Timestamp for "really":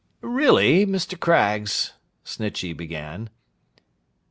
0.21-0.83